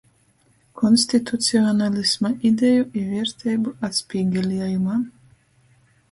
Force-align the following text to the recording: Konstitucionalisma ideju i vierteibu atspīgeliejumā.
Konstitucionalisma 0.81 2.31
ideju 2.49 2.87
i 3.01 3.03
vierteibu 3.09 3.73
atspīgeliejumā. 3.89 4.97